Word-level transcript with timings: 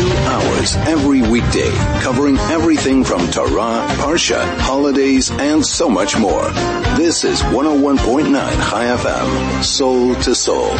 Two 0.00 0.06
hours 0.06 0.76
every 0.76 1.20
weekday, 1.20 1.70
covering 2.00 2.38
everything 2.38 3.04
from 3.04 3.30
Torah, 3.30 3.86
Parsha, 3.98 4.42
holidays, 4.60 5.30
and 5.30 5.62
so 5.62 5.90
much 5.90 6.16
more. 6.16 6.48
This 6.96 7.22
is 7.22 7.42
101.9 7.42 8.32
Chai 8.32 8.84
FM, 8.96 9.62
soul 9.62 10.14
to 10.22 10.34
soul. 10.34 10.74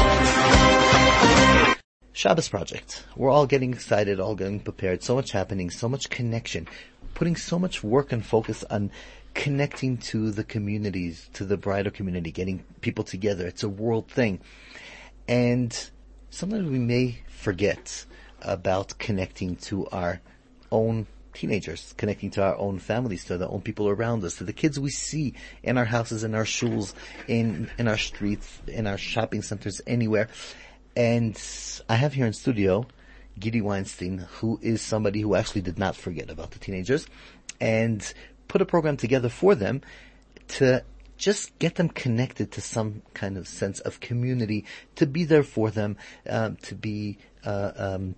Shabbos 2.15 2.49
Project. 2.49 3.05
We're 3.15 3.29
all 3.29 3.45
getting 3.45 3.75
excited, 3.75 4.21
all 4.21 4.35
getting 4.35 4.59
prepared. 4.59 5.03
So 5.03 5.17
much 5.17 5.33
happening, 5.33 5.69
so 5.69 5.87
much 5.87 6.09
connection, 6.09 6.67
putting 7.13 7.37
so 7.37 7.59
much 7.59 7.85
work 7.85 8.13
and 8.13 8.25
focus 8.25 8.65
on 8.71 8.91
connecting 9.35 9.99
to 9.99 10.31
the 10.31 10.45
communities, 10.45 11.29
to 11.35 11.45
the 11.45 11.59
bridal 11.59 11.93
community, 11.93 12.31
getting 12.31 12.65
people 12.81 13.05
together. 13.05 13.47
It's 13.47 13.65
a 13.65 13.69
world 13.69 14.09
thing. 14.09 14.41
And 15.29 15.79
sometimes 16.31 16.71
we 16.71 16.79
may 16.79 17.19
forget 17.29 18.07
about 18.43 18.99
connecting 18.99 19.57
to 19.57 19.87
our 19.89 20.21
own 20.71 21.07
teenagers, 21.33 21.95
connecting 21.97 22.31
to 22.31 22.43
our 22.43 22.57
own 22.57 22.79
families, 22.79 23.25
to 23.27 23.39
the 23.39 23.49
own 23.49 23.61
people 23.61 23.89
around 23.89 24.25
us, 24.25 24.37
to 24.37 24.45
the 24.45 24.53
kids 24.53 24.79
we 24.79 24.91
see 24.91 25.35
in 25.63 25.79
our 25.79 25.85
houses, 25.85 26.25
in 26.25 26.35
our 26.35 26.47
schools, 26.47 26.95
in, 27.29 27.71
in 27.79 27.89
our 27.89 27.99
streets, 27.99 28.61
in 28.67 28.87
our 28.87 28.99
shopping 28.99 29.43
centers, 29.43 29.81
anywhere. 29.87 30.29
And 30.97 31.41
I 31.89 31.95
have 31.95 32.15
here 32.15 32.27
in 32.27 32.33
studio 32.33 32.87
Gedi 33.39 33.61
Weinstein, 33.61 34.19
who 34.19 34.59
is 34.63 34.83
somebody 34.83 35.21
who 35.21 35.35
actually 35.35 35.63
did 35.63 35.79
not 35.79 35.97
forget 35.97 36.31
about 36.31 36.51
the 36.51 36.59
teenagers 36.59 37.07
and 37.61 38.13
put 38.49 38.61
a 38.61 38.67
program 38.67 38.97
together 38.97 39.29
for 39.29 39.55
them 39.55 39.81
to 40.49 40.85
just 41.17 41.59
get 41.59 41.77
them 41.77 41.89
connected 41.89 42.53
to 42.53 42.61
some 42.61 43.03
kind 43.15 43.37
of 43.37 43.47
sense 43.47 43.79
of 43.81 44.01
community, 44.01 44.65
to 44.97 45.07
be 45.07 45.25
there 45.25 45.43
for 45.43 45.71
them, 45.71 45.97
um, 46.29 46.57
to 46.57 46.75
be 46.75 47.19
uh, 47.45 47.73
um, 47.77 48.15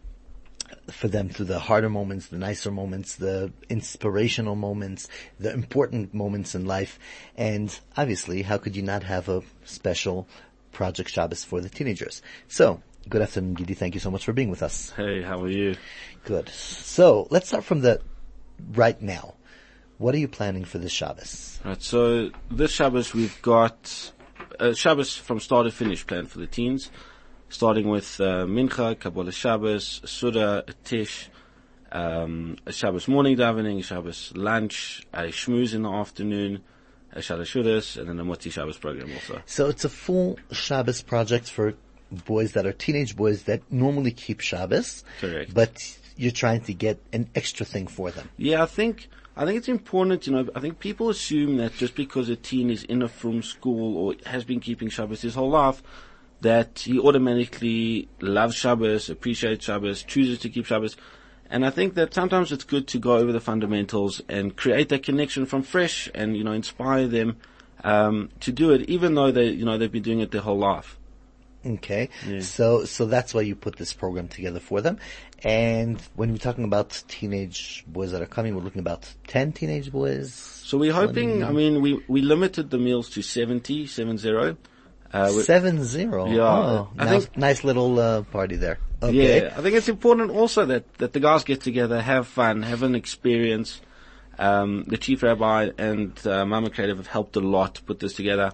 for 0.91 1.09
them 1.09 1.29
through 1.29 1.47
the 1.47 1.59
harder 1.59 1.89
moments, 1.89 2.27
the 2.27 2.39
nicer 2.39 2.71
moments, 2.71 3.17
the 3.17 3.53
inspirational 3.69 4.57
moments, 4.57 5.09
the 5.39 5.53
important 5.53 6.13
moments 6.13 6.55
in 6.55 6.65
life. 6.65 6.99
And 7.37 7.79
obviously, 7.97 8.43
how 8.43 8.59
could 8.59 8.77
you 8.77 8.83
not 8.83 9.03
have 9.05 9.29
a 9.29 9.43
special 9.65 10.27
Project 10.73 11.11
Shabbos 11.11 11.45
for 11.45 11.61
the 11.61 11.69
teenagers? 11.69 12.23
So, 12.49 12.83
good 13.09 13.23
afternoon, 13.23 13.55
Gedi. 13.55 13.75
Thank 13.75 13.95
you 13.95 14.01
so 14.01 14.11
much 14.11 14.25
for 14.25 14.33
being 14.33 14.51
with 14.51 14.63
us. 14.63 14.91
Hey, 14.97 15.23
how 15.23 15.41
are 15.43 15.51
you? 15.51 15.77
Good. 16.25 16.49
So, 16.49 17.27
let's 17.31 17.49
start 17.49 17.65
from 17.65 17.81
the 17.81 18.01
right 18.73 19.01
now. 19.01 19.35
What 19.99 20.15
are 20.15 20.19
you 20.19 20.29
planning 20.29 20.65
for 20.65 20.79
this 20.79 20.91
Shabbos? 20.91 21.61
Right, 21.65 21.81
so 21.81 22.31
this 22.51 22.73
Shabbos 22.73 23.15
we've 23.15 23.41
got 23.41 24.13
a 24.59 24.75
Shabbos 24.75 25.15
from 25.15 25.39
start 25.39 25.67
to 25.67 25.71
finish 25.71 26.07
planned 26.07 26.31
for 26.31 26.39
the 26.39 26.47
teens, 26.47 26.91
starting 27.53 27.89
with 27.89 28.21
uh, 28.21 28.47
Mincha, 28.47 28.99
Kabbalah 28.99 29.31
Shabbos, 29.31 30.01
Suda, 30.05 30.65
Tish, 30.85 31.29
um, 31.93 32.57
Shabbos 32.71 33.07
morning 33.07 33.37
davening, 33.37 33.85
Shabbos 33.85 34.33
lunch, 34.35 35.07
a 35.13 35.25
Shmooze 35.25 35.75
in 35.75 35.83
the 35.83 35.91
afternoon, 35.91 36.63
a 37.13 37.19
Shalashudas, 37.19 37.99
and 37.99 38.09
then 38.09 38.19
a 38.19 38.25
Moti 38.25 38.51
Shabbos 38.51 38.79
program 38.79 39.13
also. 39.13 39.43
So 39.47 39.69
it's 39.69 39.85
a 39.85 39.91
full 39.91 40.39
Shabbos 40.51 41.03
project 41.03 41.51
for 41.51 41.75
boys 42.25 42.53
that 42.53 42.67
are 42.67 42.73
teenage 42.73 43.15
boys 43.15 43.45
that 43.45 43.71
normally 43.71 44.13
keep 44.13 44.41
Shabbos. 44.41 45.05
Correct. 45.21 45.53
But 45.53 45.99
you're 46.17 46.33
trying 46.33 46.63
to 46.63 46.75
get 46.75 46.99
an 47.13 47.29
extra 47.35 47.67
thing 47.67 47.87
for 47.87 48.11
them. 48.11 48.29
Yeah, 48.39 48.63
I 48.63 48.67
think 48.67 49.09
I 49.37 49.45
think 49.45 49.59
it's 49.59 49.69
important, 49.69 50.27
you 50.27 50.33
know, 50.33 50.49
I 50.55 50.61
think 50.61 50.79
people 50.79 51.09
assume 51.09 51.57
that 51.59 51.75
just 51.75 51.95
because 51.95 52.29
a 52.29 52.37
teen 52.37 52.71
is 52.71 52.85
in 52.85 53.03
a 53.03 53.09
from 53.09 53.43
school 53.43 53.97
or 53.97 54.15
has 54.27 54.45
been 54.45 54.61
keeping 54.61 54.89
Shabbos 54.89 55.23
his 55.23 55.35
whole 55.35 55.51
life, 55.51 55.83
that 56.43 56.81
he 56.81 56.99
automatically 56.99 58.09
loves 58.21 58.55
Shabbos, 58.55 59.09
appreciates 59.09 59.65
Shabbos, 59.65 60.03
chooses 60.03 60.39
to 60.41 60.49
keep 60.49 60.67
Shabbos. 60.67 60.97
And 61.49 61.65
I 61.65 61.71
think 61.71 61.95
that 61.95 62.15
sometimes 62.15 62.51
it's 62.51 62.65
good 62.65 62.89
to 62.89 62.99
go 62.99 63.17
over 63.17 63.33
the 63.33 63.41
fundamentals 63.41 64.21
and 64.29 64.57
create 64.57 64.89
that 64.91 65.03
connection 65.03 65.47
from 65.47 65.63
fresh 65.63 66.09
and, 66.15 66.37
you 66.37 66.45
know, 66.45 66.53
inspire 66.53 67.07
them, 67.07 67.37
um, 67.85 68.31
to 68.41 68.53
do 68.53 68.71
it, 68.71 68.83
even 68.89 69.15
though 69.15 69.31
they, 69.31 69.51
you 69.51 69.65
know, 69.65 69.79
they've 69.79 69.93
been 69.93 70.03
doing 70.03 70.21
it 70.21 70.31
their 70.31 70.41
whole 70.41 70.59
life. 70.59 70.99
Okay. 71.65 72.09
So, 72.41 72.85
so 72.85 73.07
that's 73.07 73.35
why 73.35 73.43
you 73.43 73.55
put 73.55 73.77
this 73.77 73.93
program 73.93 74.27
together 74.27 74.59
for 74.59 74.81
them. 74.81 74.99
And 75.45 76.01
when 76.17 76.33
we're 76.33 76.39
talking 76.39 76.65
about 76.65 77.03
teenage 77.07 77.85
boys 77.87 78.11
that 78.13 78.23
are 78.23 78.27
coming, 78.27 78.57
we're 78.57 78.63
looking 78.63 78.81
about 78.81 79.13
10 79.29 79.53
teenage 79.53 79.93
boys. 79.93 80.35
So 80.35 80.79
we're 80.79 80.93
hoping, 80.93 81.45
I 81.45 81.53
mean, 81.53 81.81
we, 81.81 82.03
we 82.09 82.21
limited 82.21 82.71
the 82.71 82.79
meals 82.79 83.11
to 83.11 83.23
70, 83.23 83.87
70. 83.87 84.57
Uh, 85.13 85.33
we- 85.37 85.43
Seven 85.43 85.85
zero. 85.85 86.27
Yeah, 86.27 86.41
Oh, 86.43 86.89
I 86.99 87.05
nice, 87.05 87.25
think- 87.27 87.37
nice 87.37 87.65
little, 87.65 87.99
uh, 87.99 88.23
party 88.23 88.57
there. 88.57 88.79
Okay. 89.03 89.43
Yeah, 89.43 89.55
I 89.57 89.61
think 89.63 89.75
it's 89.77 89.89
important 89.89 90.31
also 90.31 90.65
that, 90.67 90.93
that 90.99 91.13
the 91.13 91.21
guys 91.21 91.45
get 91.45 91.61
together, 91.61 92.01
have 92.01 92.27
fun, 92.29 92.63
have 92.63 92.83
an 92.83 92.95
experience. 92.95 93.81
Um, 94.39 94.85
the 94.87 94.97
chief 94.97 95.23
rabbi 95.23 95.71
and 95.77 96.19
uh, 96.27 96.47
Mama 96.47 96.71
Creative 96.71 96.97
have 96.97 97.09
helped 97.09 97.37
a 97.37 97.41
lot 97.41 97.75
to 97.75 97.83
put 97.83 97.99
this 98.01 98.15
together. 98.15 98.53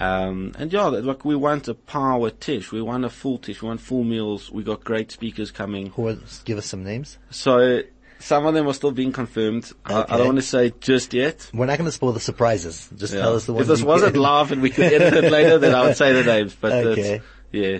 Um, 0.00 0.52
and 0.58 0.72
yeah, 0.72 0.86
like 0.86 1.24
we 1.24 1.36
want 1.36 1.68
a 1.68 1.74
power 1.74 2.30
tish, 2.30 2.72
we 2.72 2.82
want 2.82 3.04
a 3.04 3.10
full 3.10 3.38
tish, 3.38 3.62
we 3.62 3.68
want 3.68 3.80
full 3.80 4.02
meals. 4.02 4.50
We 4.50 4.64
got 4.64 4.82
great 4.82 5.12
speakers 5.12 5.50
coming. 5.52 5.90
Who 5.90 6.08
are, 6.08 6.16
give 6.44 6.58
us 6.58 6.66
some 6.66 6.82
names. 6.82 7.18
So 7.30 7.82
some 8.24 8.46
of 8.46 8.54
them 8.54 8.66
are 8.66 8.72
still 8.72 8.90
being 8.90 9.12
confirmed. 9.12 9.70
I, 9.84 10.04
I 10.08 10.16
don't 10.16 10.26
want 10.26 10.38
to 10.38 10.42
say 10.42 10.72
just 10.80 11.12
yet. 11.12 11.50
We're 11.52 11.66
not 11.66 11.76
going 11.78 11.88
to 11.88 11.92
spoil 11.92 12.12
the 12.12 12.20
surprises. 12.20 12.88
Just 12.96 13.12
Yeah. 13.12 13.20
tell 13.20 13.34
us 13.36 13.44
the 13.44 13.52
ones. 13.52 13.68
if 13.68 13.68
this 13.68 13.82
wasn't 13.82 14.16
live 14.16 14.50
and 14.50 14.62
we 14.62 14.70
could 14.70 14.86
edit 14.92 15.12
it 15.24 15.30
later, 15.30 15.58
then 15.58 15.74
I 15.74 15.82
would 15.86 15.96
say 15.96 16.12
the 16.14 16.24
names. 16.24 16.56
But 16.58 16.72
Okay. 16.72 17.20
yeah. 17.52 17.78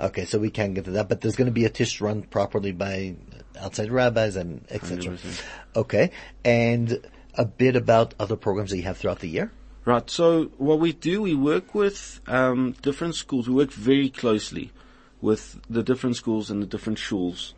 Okay, 0.00 0.26
so 0.26 0.38
we 0.38 0.50
can 0.50 0.74
get 0.74 0.84
to 0.84 0.90
that, 0.92 1.08
but 1.08 1.20
there's 1.22 1.34
going 1.36 1.46
to 1.46 1.52
be 1.52 1.64
a 1.64 1.70
tish 1.70 2.00
run 2.00 2.22
properly 2.22 2.70
by 2.72 3.16
outside 3.58 3.90
rabbis 3.90 4.36
and 4.36 4.64
etc. 4.70 5.14
100%. 5.16 5.42
Okay, 5.74 6.10
and 6.44 7.00
a 7.34 7.44
bit 7.44 7.74
about 7.74 8.14
other 8.20 8.36
programs 8.36 8.70
that 8.70 8.76
you 8.76 8.84
have 8.84 8.96
throughout 8.98 9.20
the 9.20 9.28
year. 9.28 9.50
Right. 9.84 10.08
So 10.10 10.50
what 10.58 10.80
we 10.80 10.92
do, 10.92 11.22
we 11.22 11.34
work 11.34 11.74
with 11.74 12.20
um, 12.26 12.76
different 12.82 13.14
schools. 13.14 13.48
We 13.48 13.54
work 13.54 13.72
very 13.72 14.10
closely 14.10 14.70
with 15.22 15.58
the 15.70 15.82
different 15.82 16.14
schools 16.16 16.50
and 16.50 16.62
the 16.62 16.66
different 16.66 16.98
shuls, 16.98 17.54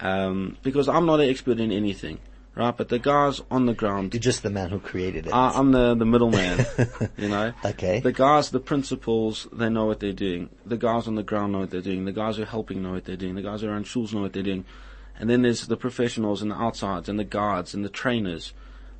um, 0.00 0.56
because 0.62 0.88
I'm 0.88 1.06
not 1.06 1.20
an 1.20 1.28
expert 1.28 1.60
in 1.60 1.72
anything, 1.72 2.18
right? 2.54 2.76
But 2.76 2.88
the 2.88 2.98
guys 2.98 3.40
on 3.50 3.66
the 3.66 3.74
ground, 3.74 4.14
You're 4.14 4.20
just 4.20 4.42
the 4.42 4.50
man 4.50 4.70
who 4.70 4.78
created 4.78 5.26
it. 5.26 5.32
I, 5.32 5.50
I'm 5.50 5.72
the 5.72 5.94
the 5.94 6.06
middleman, 6.06 6.64
you 7.16 7.28
know. 7.28 7.52
Okay. 7.64 8.00
The 8.00 8.12
guys, 8.12 8.50
the 8.50 8.60
principals, 8.60 9.46
they 9.52 9.68
know 9.68 9.86
what 9.86 10.00
they're 10.00 10.12
doing. 10.12 10.50
The 10.64 10.76
guys 10.76 11.06
on 11.06 11.14
the 11.14 11.22
ground 11.22 11.52
know 11.52 11.60
what 11.60 11.70
they're 11.70 11.80
doing. 11.80 12.04
The 12.04 12.12
guys 12.12 12.36
who 12.36 12.42
are 12.42 12.46
helping 12.46 12.82
know 12.82 12.92
what 12.92 13.04
they're 13.04 13.16
doing. 13.16 13.34
The 13.34 13.42
guys 13.42 13.60
who 13.62 13.68
are 13.68 13.74
on 13.74 13.84
shuls 13.84 14.12
know 14.12 14.22
what 14.22 14.32
they're 14.32 14.42
doing. 14.42 14.64
And 15.18 15.30
then 15.30 15.42
there's 15.42 15.66
the 15.66 15.76
professionals 15.76 16.42
and 16.42 16.50
the 16.50 16.56
outsides 16.56 17.08
and 17.08 17.18
the 17.18 17.24
guards 17.24 17.72
and 17.74 17.84
the 17.84 17.88
trainers. 17.88 18.52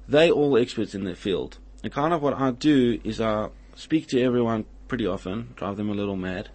They 0.08 0.30
all 0.30 0.56
experts 0.56 0.94
in 0.94 1.04
their 1.04 1.14
field. 1.14 1.58
And 1.82 1.92
kind 1.92 2.14
of 2.14 2.22
what 2.22 2.34
I 2.34 2.52
do 2.52 3.00
is 3.04 3.20
I 3.20 3.50
speak 3.74 4.06
to 4.08 4.22
everyone 4.22 4.64
pretty 4.88 5.06
often, 5.06 5.52
drive 5.56 5.76
them 5.76 5.90
a 5.90 5.94
little 5.94 6.16
mad, 6.16 6.48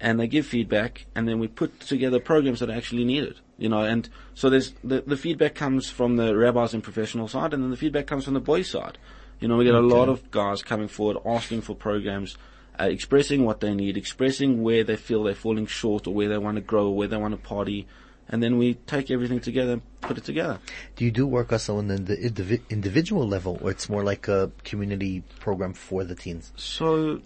and 0.00 0.18
they 0.18 0.28
give 0.28 0.46
feedback, 0.46 1.06
and 1.14 1.26
then 1.28 1.38
we 1.38 1.48
put 1.48 1.80
together 1.80 2.20
programs 2.20 2.60
that 2.60 2.70
are 2.70 2.76
actually 2.76 3.04
needed. 3.04 3.40
You 3.56 3.68
know, 3.68 3.80
and 3.80 4.08
so 4.34 4.48
there's 4.50 4.72
the, 4.84 5.00
the 5.00 5.16
feedback 5.16 5.54
comes 5.54 5.90
from 5.90 6.16
the 6.16 6.36
rabbis 6.36 6.74
and 6.74 6.82
professional 6.82 7.26
side, 7.26 7.52
and 7.52 7.62
then 7.62 7.70
the 7.70 7.76
feedback 7.76 8.06
comes 8.06 8.24
from 8.24 8.34
the 8.34 8.40
boys 8.40 8.70
side. 8.70 8.98
You 9.40 9.48
know, 9.48 9.56
we 9.56 9.64
get 9.64 9.74
a 9.74 9.80
lot 9.80 10.08
of 10.08 10.30
guys 10.30 10.62
coming 10.62 10.88
forward 10.88 11.18
asking 11.24 11.62
for 11.62 11.74
programs, 11.74 12.36
uh, 12.78 12.84
expressing 12.84 13.44
what 13.44 13.60
they 13.60 13.74
need, 13.74 13.96
expressing 13.96 14.62
where 14.62 14.84
they 14.84 14.96
feel 14.96 15.24
they're 15.24 15.34
falling 15.34 15.66
short, 15.66 16.06
or 16.06 16.14
where 16.14 16.28
they 16.28 16.38
want 16.38 16.56
to 16.56 16.60
grow, 16.60 16.86
or 16.88 16.96
where 16.96 17.08
they 17.08 17.16
want 17.16 17.34
to 17.34 17.48
party, 17.48 17.86
and 18.28 18.42
then 18.42 18.58
we 18.58 18.74
take 18.74 19.10
everything 19.10 19.40
together 19.40 19.74
and 19.74 20.00
put 20.00 20.18
it 20.18 20.24
together. 20.24 20.58
Do 20.96 21.04
you 21.04 21.10
do 21.10 21.26
work 21.26 21.52
also 21.52 21.78
on 21.78 21.88
the 21.88 21.96
indivi- 21.96 22.62
individual 22.68 23.26
level, 23.26 23.58
or 23.62 23.70
it's 23.70 23.88
more 23.88 24.04
like 24.04 24.28
a 24.28 24.50
community 24.64 25.22
program 25.40 25.72
for 25.72 26.04
the 26.04 26.14
teens? 26.14 26.52
So, 26.56 27.22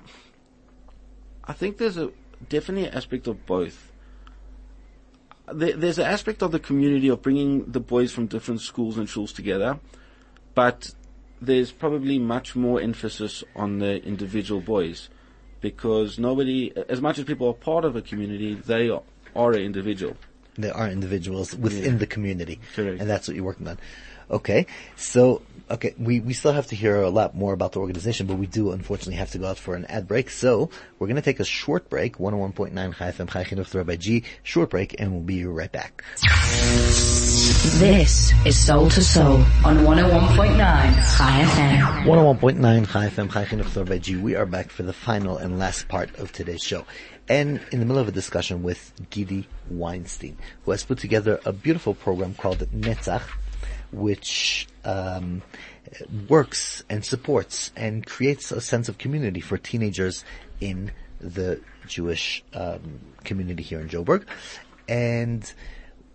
I 1.45 1.53
think 1.53 1.79
there's 1.79 1.97
a 1.97 2.11
definitely 2.49 2.89
an 2.89 2.95
aspect 2.95 3.27
of 3.27 3.45
both. 3.47 3.93
There, 5.53 5.77
there's 5.77 5.99
an 5.99 6.07
aspect 6.07 6.43
of 6.43 6.53
the 6.53 6.59
community 6.59 7.09
of 7.09 7.23
bringing 7.23 7.71
the 7.71 7.81
boys 7.81 8.13
from 8.13 8.27
different 8.27 8.61
schools 8.61 8.97
and 8.97 9.09
schools 9.09 9.33
together, 9.33 9.79
but 10.55 10.95
there's 11.41 11.73
probably 11.73 12.19
much 12.19 12.55
more 12.55 12.81
emphasis 12.81 13.43
on 13.57 13.79
the 13.79 14.03
individual 14.05 14.61
boys 14.61 15.09
because 15.61 16.19
nobody, 16.19 16.73
as 16.89 17.01
much 17.01 17.19
as 17.19 17.25
people 17.25 17.49
are 17.49 17.55
part 17.55 17.85
of 17.85 17.97
a 17.97 18.03
community, 18.03 18.55
they 18.55 18.89
are, 18.89 19.03
are 19.35 19.53
an 19.53 19.63
individual. 19.63 20.17
There 20.57 20.77
are 20.77 20.89
individuals 20.89 21.55
within 21.55 21.99
the 21.99 22.07
community, 22.07 22.61
Correct. 22.75 23.01
and 23.01 23.09
that's 23.09 23.27
what 23.27 23.35
you're 23.35 23.45
working 23.45 23.69
on. 23.69 23.79
Okay, 24.31 24.67
so 24.97 25.43
okay, 25.71 25.95
we 25.99 26.21
we 26.21 26.33
still 26.33 26.53
have 26.53 26.67
to 26.69 26.77
hear 26.77 26.97
a 26.97 27.11
lot 27.11 27.35
more 27.35 27.53
about 27.53 27.73
the 27.73 27.81
organization, 27.81 28.27
but 28.27 28.37
we 28.37 28.47
do 28.47 28.73
unfortunately 28.73 29.17
have 29.17 29.31
to 29.33 29.39
go 29.39 29.47
out 29.49 29.59
for 29.59 29.75
an 29.75 29.85
ad 29.87 30.07
break. 30.07 30.31
So 30.31 30.71
we're 30.99 31.07
going 31.07 31.17
to 31.17 31.23
take 31.23 31.41
a 31.41 31.45
short 31.45 31.89
break. 31.91 32.19
101.9 32.19 32.95
Chai 32.97 33.11
FM 33.11 33.31
Chai 33.31 33.45
Chinuch 33.45 33.75
Rabbi 33.75 33.97
G. 33.97 34.25
Short 34.43 34.71
break, 34.71 34.95
and 34.99 35.13
we'll 35.13 35.23
be 35.23 35.45
right 35.45 35.73
back. 35.73 36.03
This 37.53 38.33
is 38.47 38.59
Soul 38.59 38.89
to 38.89 39.03
Soul 39.03 39.37
on 39.63 39.81
101.9 39.85 40.57
Chai 40.57 41.45
FM. 41.45 42.05
101.9 42.05 42.89
Chai 42.91 43.09
FM, 43.09 43.31
Chai 43.31 43.45
Chinuch. 43.45 44.23
We 44.23 44.37
are 44.37 44.47
back 44.47 44.71
for 44.71 44.83
the 44.85 44.95
final 44.95 45.37
and 45.37 45.59
last 45.59 45.87
part 45.87 46.19
of 46.19 46.33
today's 46.33 46.63
show. 46.63 46.87
And 47.29 47.61
in 47.71 47.81
the 47.81 47.85
middle 47.85 48.01
of 48.01 48.09
a 48.09 48.13
discussion 48.13 48.63
with 48.63 48.95
Gedi 49.11 49.47
Weinstein, 49.69 50.39
who 50.65 50.71
has 50.71 50.83
put 50.83 50.97
together 50.97 51.41
a 51.45 51.53
beautiful 51.53 51.93
program 51.93 52.35
called 52.35 52.61
Netzach, 52.71 53.29
which 53.93 54.67
um, 54.87 55.43
works 56.31 56.83
and 56.89 57.05
supports 57.05 57.71
and 57.77 58.07
creates 58.07 58.51
a 58.51 58.63
sense 58.63 58.89
of 58.89 58.97
community 58.97 59.41
for 59.41 59.59
teenagers 59.59 60.25
in 60.63 60.91
the 61.21 61.61
Jewish 61.87 62.43
um, 62.55 63.01
community 63.25 63.63
here 63.63 63.81
in 63.81 63.91
Joburg. 63.91 64.25
And 64.89 65.53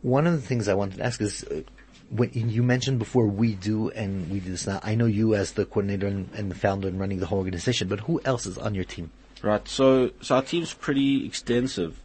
one 0.08 0.26
of 0.26 0.34
the 0.34 0.42
things 0.42 0.68
I 0.68 0.74
wanted 0.74 0.98
to 0.98 1.06
ask 1.06 1.22
is, 1.22 1.44
uh, 1.44 1.62
when 2.10 2.32
you 2.34 2.64
mentioned 2.64 3.00
before 3.00 3.28
we 3.28 3.54
do 3.54 3.90
and 3.90 4.32
we 4.32 4.40
do 4.40 4.52
this 4.52 4.66
now, 4.66 4.80
I 4.82 4.96
know 4.96 5.06
you 5.06 5.36
as 5.36 5.52
the 5.52 5.66
coordinator 5.66 6.08
and, 6.08 6.30
and 6.34 6.50
the 6.50 6.56
founder 6.56 6.88
and 6.88 6.98
running 7.00 7.20
the 7.20 7.26
whole 7.26 7.40
organization, 7.40 7.90
but 7.90 8.00
who 8.00 8.22
else 8.24 8.46
is 8.46 8.58
on 8.58 8.74
your 8.74 8.86
team? 8.86 9.12
Right. 9.44 9.68
So, 9.68 10.12
so 10.22 10.36
our 10.36 10.42
team's 10.42 10.74
pretty 10.74 11.26
extensive. 11.26 12.02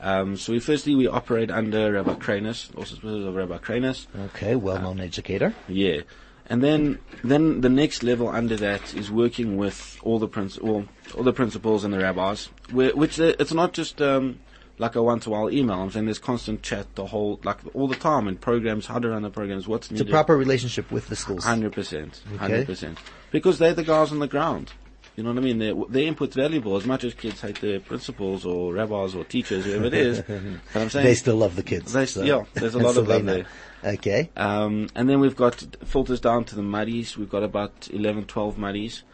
Um, 0.00 0.36
so 0.36 0.52
we 0.52 0.58
firstly 0.58 0.96
we 0.96 1.06
operate 1.06 1.50
under 1.50 1.92
Rabbi 1.92 2.14
Kranus, 2.14 2.76
also 2.76 2.96
of 2.96 3.34
Rabbi 3.34 3.58
Kranus. 3.58 4.06
Okay, 4.26 4.56
well-known 4.56 5.00
uh, 5.00 5.04
educator. 5.04 5.54
Yeah. 5.68 6.00
And 6.46 6.62
then, 6.62 6.98
then 7.22 7.62
the 7.62 7.70
next 7.70 8.02
level 8.02 8.28
under 8.28 8.56
that 8.56 8.94
is 8.94 9.10
working 9.10 9.56
with 9.56 9.98
all 10.02 10.18
the 10.18 10.28
princ- 10.28 10.62
all, 10.62 10.84
all 11.16 11.22
the 11.22 11.32
principals 11.32 11.84
and 11.84 11.94
the 11.94 12.00
rabbis, 12.00 12.48
which 12.72 13.18
it's 13.18 13.54
not 13.54 13.72
just, 13.72 14.02
um, 14.02 14.40
like 14.78 14.96
a 14.96 15.02
once 15.02 15.26
a 15.26 15.30
while 15.30 15.50
email. 15.50 15.80
I'm 15.80 15.90
saying 15.90 16.06
there's 16.06 16.18
constant 16.18 16.62
chat 16.62 16.94
the 16.94 17.06
whole, 17.06 17.40
like 17.44 17.58
all 17.74 17.88
the 17.88 17.94
time 17.94 18.28
in 18.28 18.36
programs, 18.36 18.86
how 18.86 18.98
to 18.98 19.08
run 19.08 19.22
the 19.22 19.30
programs, 19.30 19.68
what's 19.68 19.90
needed. 19.90 20.02
It's 20.02 20.10
a 20.10 20.12
proper 20.12 20.36
relationship 20.36 20.90
with 20.90 21.08
the 21.08 21.16
schools. 21.16 21.44
100%. 21.44 22.20
100%. 22.38 22.96
Because 23.30 23.58
they're 23.58 23.74
the 23.74 23.84
guys 23.84 24.10
on 24.12 24.18
the 24.18 24.26
ground. 24.26 24.72
You 25.16 25.22
know 25.22 25.30
what 25.30 25.38
I 25.38 25.42
mean? 25.42 25.58
Their, 25.58 25.74
their 25.88 26.12
input's 26.12 26.34
valuable 26.34 26.76
as 26.76 26.86
much 26.86 27.04
as 27.04 27.14
kids 27.14 27.40
hate 27.40 27.60
their 27.60 27.78
principals 27.78 28.44
or 28.44 28.74
rabbis 28.74 29.14
or 29.14 29.22
teachers, 29.22 29.64
whoever 29.64 29.84
it 29.84 29.94
is. 29.94 30.22
but 30.72 30.82
I'm 30.82 30.90
saying 30.90 31.06
they 31.06 31.14
still 31.14 31.36
love 31.36 31.54
the 31.54 31.62
kids. 31.62 31.92
They, 31.92 32.06
so. 32.06 32.22
Yeah, 32.22 32.44
there's 32.54 32.74
a 32.74 32.80
lot 32.80 32.96
of 32.96 33.06
love 33.06 33.24
there. 33.24 33.46
Okay. 33.84 34.30
Um, 34.36 34.88
and 34.96 35.08
then 35.08 35.20
we've 35.20 35.36
got 35.36 35.54
filters 35.84 36.18
down 36.18 36.44
to 36.46 36.56
the 36.56 36.62
muddies. 36.62 37.16
We've 37.16 37.30
got 37.30 37.44
about 37.44 37.88
11, 37.92 38.24
12 38.24 38.58
muddies. 38.58 39.04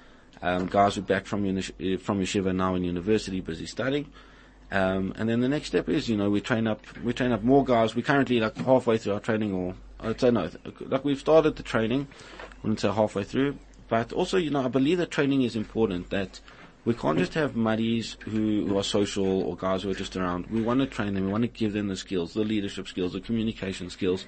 Um, 0.40 0.66
guys 0.66 0.94
who 0.94 1.02
are 1.02 1.04
back 1.04 1.26
from, 1.26 1.44
uni- 1.44 1.96
from 1.98 2.22
yeshiva 2.22 2.54
now 2.56 2.74
in 2.76 2.84
university, 2.84 3.42
busy 3.42 3.66
studying. 3.66 4.10
Um, 4.72 5.12
and 5.16 5.28
then 5.28 5.40
the 5.40 5.48
next 5.48 5.68
step 5.68 5.88
is, 5.88 6.08
you 6.08 6.16
know, 6.16 6.30
we 6.30 6.40
train 6.40 6.66
up, 6.66 6.80
we 7.02 7.12
train 7.12 7.32
up 7.32 7.42
more 7.42 7.64
guys. 7.64 7.96
We're 7.96 8.02
currently 8.02 8.40
like 8.40 8.56
halfway 8.58 8.98
through 8.98 9.14
our 9.14 9.20
training 9.20 9.52
or, 9.52 9.74
I'd 9.98 10.20
say 10.20 10.30
no, 10.30 10.48
like 10.80 11.04
we've 11.04 11.18
started 11.18 11.56
the 11.56 11.62
training. 11.62 12.06
I 12.40 12.56
wouldn't 12.62 12.80
say 12.80 12.90
halfway 12.90 13.24
through. 13.24 13.56
But 13.88 14.12
also, 14.12 14.36
you 14.36 14.50
know, 14.50 14.64
I 14.64 14.68
believe 14.68 14.98
that 14.98 15.10
training 15.10 15.42
is 15.42 15.56
important, 15.56 16.10
that 16.10 16.40
we 16.84 16.94
can't 16.94 17.18
just 17.18 17.34
have 17.34 17.56
muddies 17.56 18.16
who, 18.24 18.66
who 18.68 18.78
are 18.78 18.84
social 18.84 19.42
or 19.42 19.56
guys 19.56 19.82
who 19.82 19.90
are 19.90 19.94
just 19.94 20.16
around. 20.16 20.46
We 20.46 20.62
want 20.62 20.80
to 20.80 20.86
train 20.86 21.14
them. 21.14 21.26
We 21.26 21.32
want 21.32 21.42
to 21.42 21.48
give 21.48 21.72
them 21.72 21.88
the 21.88 21.96
skills, 21.96 22.32
the 22.34 22.44
leadership 22.44 22.86
skills, 22.86 23.12
the 23.12 23.20
communication 23.20 23.90
skills, 23.90 24.26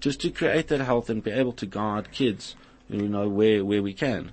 just 0.00 0.20
to 0.22 0.30
create 0.30 0.68
that 0.68 0.80
health 0.80 1.08
and 1.08 1.22
be 1.22 1.30
able 1.30 1.52
to 1.52 1.66
guide 1.66 2.10
kids, 2.10 2.56
you 2.90 3.08
know, 3.08 3.28
where, 3.28 3.64
where 3.64 3.82
we 3.82 3.94
can. 3.94 4.32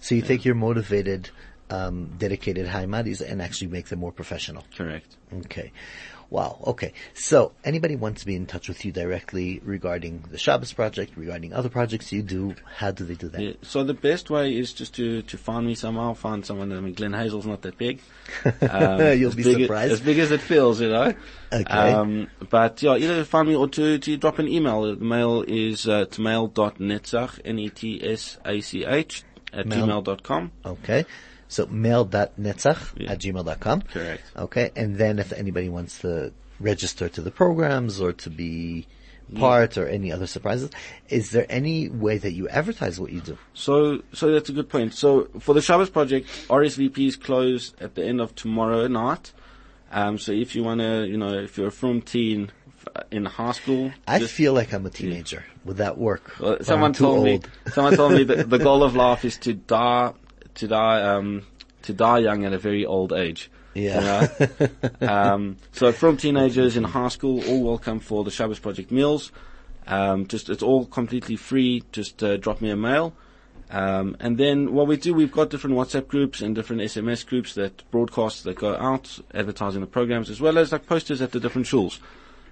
So 0.00 0.14
you 0.14 0.22
yeah. 0.22 0.26
think 0.26 0.44
you're 0.44 0.54
motivated 0.54 1.30
um, 1.70 2.12
dedicated 2.18 2.66
high 2.66 2.86
madis 2.86 3.20
and 3.20 3.40
actually 3.40 3.68
make 3.68 3.86
them 3.86 4.00
more 4.00 4.12
professional. 4.12 4.64
Correct. 4.76 5.16
Okay. 5.32 5.72
Wow. 6.30 6.58
Okay. 6.66 6.92
So 7.12 7.52
anybody 7.64 7.96
wants 7.96 8.22
to 8.22 8.26
be 8.26 8.34
in 8.34 8.46
touch 8.46 8.68
with 8.68 8.84
you 8.84 8.92
directly 8.92 9.60
regarding 9.62 10.24
the 10.30 10.38
Shabbos 10.38 10.72
project, 10.72 11.12
regarding 11.16 11.52
other 11.52 11.68
projects 11.68 12.12
you 12.12 12.22
do, 12.22 12.54
how 12.76 12.90
do 12.90 13.04
they 13.04 13.14
do 13.14 13.28
that? 13.28 13.40
Yeah, 13.40 13.52
so 13.62 13.84
the 13.84 13.94
best 13.94 14.30
way 14.30 14.56
is 14.56 14.72
just 14.72 14.94
to, 14.96 15.22
to 15.22 15.38
find 15.38 15.66
me 15.66 15.74
somehow, 15.74 16.14
find 16.14 16.44
someone, 16.44 16.72
I 16.72 16.80
mean, 16.80 16.94
Glen 16.94 17.12
Hazel's 17.12 17.46
not 17.46 17.62
that 17.62 17.78
big. 17.78 18.00
Um, 18.64 19.18
You'll 19.18 19.34
be 19.34 19.42
surprised. 19.42 19.92
As, 19.92 20.00
as, 20.00 20.04
big 20.04 20.18
as 20.18 20.30
it 20.30 20.40
feels, 20.40 20.80
you 20.80 20.88
know. 20.88 21.14
Okay. 21.52 21.92
Um, 21.92 22.28
but 22.50 22.82
yeah, 22.82 22.96
either 22.96 23.24
find 23.24 23.48
me 23.48 23.54
or 23.54 23.68
to, 23.68 23.98
to 23.98 24.16
drop 24.16 24.38
an 24.38 24.48
email. 24.48 24.82
The 24.82 25.04
mail 25.04 25.44
is, 25.46 25.86
uh, 25.86 26.06
to 26.06 26.20
mail.netzach, 26.20 27.40
N-E-T-S-A-C-H, 27.44 29.24
at 29.52 29.66
mail. 29.66 29.86
gmail.com. 29.86 30.52
Okay. 30.64 31.04
So 31.54 31.66
mail.netzach 31.66 33.00
yeah. 33.00 33.12
at 33.12 33.20
gmail.com. 33.20 33.82
Correct. 33.82 34.22
Okay. 34.36 34.70
And 34.74 34.96
then 34.96 35.20
if 35.20 35.32
anybody 35.32 35.68
wants 35.68 36.00
to 36.00 36.32
register 36.58 37.08
to 37.08 37.20
the 37.20 37.30
programs 37.30 38.00
or 38.00 38.12
to 38.12 38.30
be 38.30 38.88
part 39.36 39.76
yeah. 39.76 39.84
or 39.84 39.86
any 39.86 40.10
other 40.10 40.26
surprises, 40.26 40.70
is 41.08 41.30
there 41.30 41.46
any 41.48 41.88
way 41.88 42.18
that 42.18 42.32
you 42.32 42.48
advertise 42.48 42.98
what 42.98 43.12
you 43.12 43.20
do? 43.20 43.38
So, 43.52 44.02
so 44.12 44.32
that's 44.32 44.48
a 44.48 44.52
good 44.52 44.68
point. 44.68 44.94
So 44.94 45.28
for 45.38 45.54
the 45.54 45.62
Shabbos 45.62 45.90
project, 45.90 46.26
RSVPs 46.48 47.20
close 47.22 47.72
at 47.80 47.94
the 47.94 48.04
end 48.04 48.20
of 48.20 48.34
tomorrow 48.34 48.88
night. 48.88 49.32
Um, 49.92 50.18
so 50.18 50.32
if 50.32 50.56
you 50.56 50.64
want 50.64 50.80
to, 50.80 51.06
you 51.06 51.16
know, 51.16 51.34
if 51.34 51.56
you're 51.56 51.68
a 51.68 51.72
from 51.72 52.02
teen 52.02 52.50
in 53.12 53.26
high 53.26 53.52
school, 53.52 53.92
I 54.08 54.18
feel 54.18 54.54
like 54.54 54.72
I'm 54.72 54.86
a 54.86 54.90
teenager. 54.90 55.44
Yeah. 55.46 55.60
Would 55.66 55.76
that 55.76 55.98
work? 55.98 56.34
Well, 56.40 56.58
someone 56.62 56.94
told 56.94 57.24
me. 57.24 57.42
Someone 57.68 57.94
told 57.94 58.12
me 58.12 58.24
that 58.24 58.50
the 58.50 58.58
goal 58.68 58.82
of 58.82 58.96
life 58.96 59.24
is 59.24 59.38
to 59.38 59.54
die 59.54 60.14
to 60.54 60.68
die 60.68 61.02
um, 61.02 61.42
to 61.82 61.92
die 61.92 62.18
young 62.18 62.44
at 62.44 62.52
a 62.52 62.58
very 62.58 62.84
old 62.86 63.12
age. 63.12 63.50
Yeah. 63.74 64.28
You 64.38 64.68
know? 65.00 65.08
um, 65.08 65.56
so 65.72 65.92
from 65.92 66.16
teenagers 66.16 66.76
in 66.76 66.84
high 66.84 67.08
school, 67.08 67.42
all 67.48 67.62
welcome 67.62 68.00
for 68.00 68.24
the 68.24 68.30
Shabbos 68.30 68.58
Project 68.58 68.90
meals. 68.90 69.32
Um, 69.86 70.26
just 70.26 70.48
it's 70.48 70.62
all 70.62 70.86
completely 70.86 71.36
free. 71.36 71.82
Just 71.92 72.22
uh, 72.22 72.36
drop 72.36 72.60
me 72.60 72.70
a 72.70 72.76
mail. 72.76 73.14
Um, 73.70 74.16
and 74.20 74.38
then 74.38 74.72
what 74.72 74.86
we 74.86 74.96
do, 74.96 75.14
we've 75.14 75.32
got 75.32 75.50
different 75.50 75.76
WhatsApp 75.76 76.06
groups 76.06 76.40
and 76.40 76.54
different 76.54 76.82
SMS 76.82 77.26
groups 77.26 77.54
that 77.54 77.82
broadcast 77.90 78.44
that 78.44 78.56
go 78.56 78.76
out 78.76 79.18
advertising 79.32 79.80
the 79.80 79.86
programs 79.86 80.30
as 80.30 80.40
well 80.40 80.58
as 80.58 80.70
like 80.70 80.86
posters 80.86 81.20
at 81.20 81.32
the 81.32 81.40
different 81.40 81.66
schools. 81.66 81.98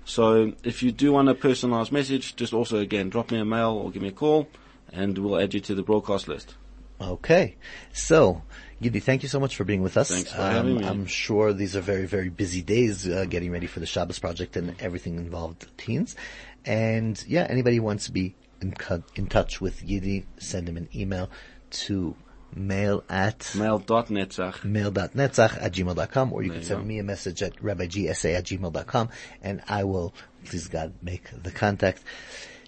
So 0.05 0.52
if 0.64 0.82
you 0.82 0.90
do 0.90 1.12
want 1.12 1.28
a 1.28 1.34
personalized 1.34 1.93
message, 1.93 2.34
just 2.34 2.52
also 2.52 2.78
again 2.78 3.08
drop 3.08 3.31
me 3.31 3.38
a 3.38 3.44
mail 3.44 3.70
or 3.70 3.90
give 3.90 4.02
me 4.02 4.08
a 4.08 4.12
call, 4.12 4.48
and 4.93 5.16
we'll 5.16 5.40
add 5.40 5.55
you 5.55 5.60
to 5.60 5.75
the 5.75 5.82
broadcast 5.82 6.26
list. 6.26 6.56
Okay. 7.02 7.56
So, 7.93 8.43
Gedi, 8.81 9.00
thank 9.00 9.22
you 9.22 9.28
so 9.28 9.40
much 9.40 9.56
for 9.56 9.64
being 9.64 9.82
with 9.82 9.96
us. 9.96 10.10
Thanks 10.10 10.32
for 10.32 10.40
um, 10.40 10.52
having 10.52 10.76
me. 10.78 10.84
I'm 10.84 11.06
sure 11.06 11.52
these 11.52 11.76
are 11.76 11.81
very, 11.81 12.06
very 12.06 12.28
busy 12.28 12.62
days 12.62 13.08
uh, 13.08 13.26
getting 13.28 13.50
ready 13.50 13.66
for 13.66 13.81
the 13.81 13.87
Shabbos 13.87 14.19
project 14.19 14.56
and 14.56 14.75
everything 14.81 15.16
involved 15.16 15.66
teens. 15.76 16.16
And 16.64 17.22
yeah, 17.26 17.46
anybody 17.49 17.76
who 17.76 17.82
wants 17.82 18.06
to 18.06 18.12
be 18.12 18.34
in, 18.60 18.75
in 19.14 19.26
touch 19.26 19.60
with 19.60 19.84
Gedi, 19.84 20.26
send 20.38 20.69
him 20.69 20.76
an 20.76 20.88
email 20.94 21.31
to 21.70 22.16
mail 22.54 23.02
at 23.08 23.55
mail.netzach 23.55 24.62
mail.netzach 24.62 25.62
at 25.62 25.72
gmail.com 25.72 26.32
or 26.34 26.43
you 26.43 26.50
there 26.50 26.58
can 26.58 26.66
send 26.66 26.87
me 26.87 26.98
a 26.98 27.02
message 27.02 27.43
at 27.43 27.56
rabbigsa 27.56 28.34
at 28.34 28.44
gmail.com 28.44 29.08
and 29.43 29.62
I 29.69 29.84
will, 29.84 30.14
please 30.44 30.69
God, 30.69 30.93
make 31.03 31.31
the 31.43 31.50
contact. 31.50 32.03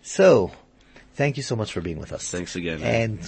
So, 0.03 0.53
thank 1.15 1.37
you 1.37 1.43
so 1.43 1.57
much 1.57 1.73
for 1.73 1.81
being 1.81 1.99
with 1.99 2.13
us. 2.13 2.31
Thanks 2.31 2.57
again. 2.57 2.83
And 2.83 3.21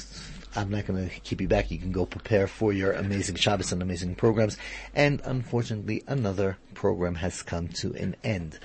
I'm 0.57 0.71
not 0.71 0.87
going 0.87 1.09
to 1.09 1.21
keep 1.21 1.43
you 1.43 1.49
back. 1.49 1.71
You 1.71 1.79
can 1.79 1.93
go 1.93 2.07
prepare 2.07 2.47
for 2.47 2.73
your 2.73 2.93
amazing 2.93 3.37
Shabbos 3.37 3.73
and 3.73 3.83
amazing 3.83 4.15
programs. 4.15 4.57
And 4.95 5.21
unfortunately, 5.25 6.03
another 6.07 6.57
program 6.73 7.17
has 7.17 7.43
come 7.43 7.69
to 7.69 7.93
an 7.95 8.17
end. 8.25 8.59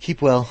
Keep 0.00 0.22
well. 0.22 0.48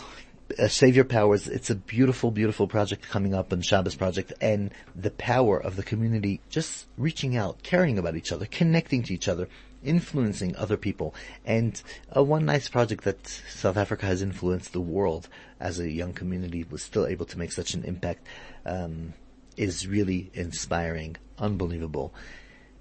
Uh, 0.57 0.67
save 0.67 0.95
your 0.95 1.03
powers. 1.03 1.47
It's 1.47 1.71
a 1.71 1.75
beautiful, 1.75 2.31
beautiful 2.31 2.67
project 2.67 3.09
coming 3.09 3.33
up 3.33 3.51
on 3.51 3.61
Shabbos 3.61 3.95
project 3.95 4.33
and 4.39 4.71
the 4.95 5.11
power 5.11 5.61
of 5.61 5.75
the 5.75 5.83
community 5.83 6.41
just 6.49 6.85
reaching 6.97 7.35
out, 7.35 7.63
caring 7.63 7.97
about 7.97 8.15
each 8.15 8.31
other, 8.31 8.45
connecting 8.45 9.03
to 9.03 9.13
each 9.13 9.27
other, 9.27 9.49
influencing 9.83 10.55
other 10.55 10.77
people. 10.77 11.15
And 11.43 11.81
uh, 12.15 12.23
one 12.23 12.45
nice 12.45 12.69
project 12.69 13.03
that 13.03 13.27
South 13.27 13.77
Africa 13.77 14.05
has 14.05 14.21
influenced 14.21 14.73
the 14.73 14.79
world 14.79 15.27
as 15.59 15.79
a 15.79 15.89
young 15.89 16.13
community 16.13 16.65
was 16.69 16.83
still 16.83 17.07
able 17.07 17.25
to 17.25 17.37
make 17.39 17.51
such 17.51 17.73
an 17.73 17.83
impact. 17.83 18.25
Um, 18.65 19.13
is 19.57 19.87
really 19.87 20.29
inspiring, 20.33 21.17
unbelievable. 21.37 22.13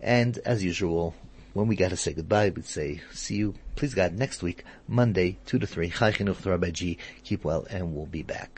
And 0.00 0.38
as 0.38 0.62
usual, 0.62 1.14
when 1.54 1.66
we 1.66 1.76
got 1.76 1.90
to 1.90 1.96
say 1.96 2.12
goodbye, 2.12 2.50
we'd 2.50 2.66
say, 2.66 3.00
see 3.12 3.36
you, 3.36 3.54
please 3.74 3.94
God, 3.94 4.14
next 4.14 4.42
week, 4.42 4.62
Monday, 4.86 5.38
2 5.46 5.58
to 5.58 5.66
3, 5.66 5.90
Chai 5.90 6.12
Chinuch 6.12 6.44
Rabbi 6.44 6.70
G. 6.70 6.98
Keep 7.24 7.44
well, 7.44 7.66
and 7.70 7.94
we'll 7.94 8.06
be 8.06 8.22
back. 8.22 8.50